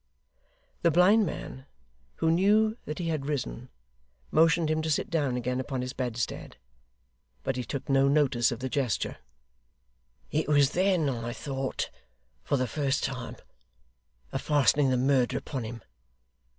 [0.81, 1.67] The blind man,
[2.15, 3.69] who knew that he had risen,
[4.31, 6.57] motioned him to sit down again upon his bedstead;
[7.43, 9.17] but he took no notice of the gesture.
[10.31, 11.91] 'It was then I thought,
[12.43, 13.35] for the first time,
[14.31, 15.83] of fastening the murder upon him.